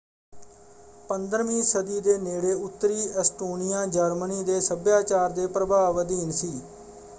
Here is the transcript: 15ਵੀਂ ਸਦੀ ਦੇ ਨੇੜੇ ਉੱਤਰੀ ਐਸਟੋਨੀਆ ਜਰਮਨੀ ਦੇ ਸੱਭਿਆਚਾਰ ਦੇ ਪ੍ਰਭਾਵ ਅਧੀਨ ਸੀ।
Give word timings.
15ਵੀਂ 1.09 1.61
ਸਦੀ 1.63 1.99
ਦੇ 2.01 2.17
ਨੇੜੇ 2.17 2.53
ਉੱਤਰੀ 2.53 3.07
ਐਸਟੋਨੀਆ 3.15 3.85
ਜਰਮਨੀ 3.87 4.43
ਦੇ 4.43 4.59
ਸੱਭਿਆਚਾਰ 4.61 5.31
ਦੇ 5.31 5.47
ਪ੍ਰਭਾਵ 5.49 6.01
ਅਧੀਨ 6.01 6.31
ਸੀ। 6.33 6.51